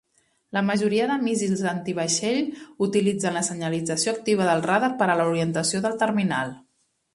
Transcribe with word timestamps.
La 0.55 0.61
majoria 0.69 1.09
dels 1.11 1.25
míssils 1.27 1.61
anti-vaixell 1.71 2.39
utilitzen 2.87 3.37
la 3.39 3.45
senyalització 3.51 4.15
activa 4.17 4.51
del 4.51 4.67
radar 4.69 4.93
per 5.03 5.09
a 5.17 5.21
l'orientació 5.23 5.87
del 5.87 5.97
terminal. 6.05 6.59